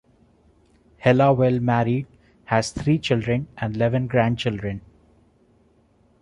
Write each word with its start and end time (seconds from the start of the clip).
Hellawell 1.05 1.61
married, 1.61 2.07
has 2.45 2.71
three 2.71 2.97
children 2.97 3.47
and 3.59 3.75
eleven 3.75 4.07
grandchildren. 4.07 4.81